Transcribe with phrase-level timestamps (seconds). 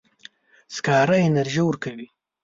[0.75, 2.07] سکاره انرژي ورکوي.